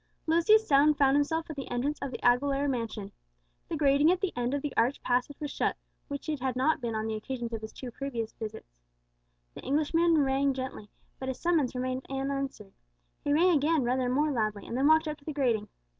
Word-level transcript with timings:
Lucius 0.25 0.67
soon 0.67 0.95
found 0.95 1.15
himself 1.15 1.47
at 1.47 1.55
the 1.55 1.69
entrance 1.69 1.99
of 2.01 2.09
the 2.09 2.17
Aguilera 2.25 2.67
mansion. 2.67 3.11
The 3.69 3.77
grating 3.77 4.09
at 4.11 4.19
the 4.19 4.33
end 4.35 4.55
of 4.55 4.63
the 4.63 4.73
arched 4.75 5.03
passage 5.03 5.39
was 5.39 5.51
shut, 5.51 5.77
which 6.07 6.27
it 6.27 6.39
had 6.39 6.55
not 6.55 6.81
been 6.81 6.95
on 6.95 7.05
the 7.05 7.13
occasions 7.13 7.53
of 7.53 7.61
his 7.61 7.71
two 7.71 7.91
previous 7.91 8.33
visits. 8.33 8.79
The 9.53 9.61
Englishman 9.61 10.17
rang 10.23 10.55
gently, 10.55 10.89
but 11.19 11.27
his 11.29 11.39
summons 11.39 11.75
remained 11.75 12.07
unanswered. 12.09 12.73
He 13.23 13.31
rang 13.31 13.51
again 13.51 13.83
rather 13.83 14.09
more 14.09 14.31
loudly, 14.31 14.65
and 14.65 14.75
then 14.75 14.87
walked 14.87 15.07
up 15.07 15.19
to 15.19 15.25
the 15.25 15.33
grating. 15.33 15.67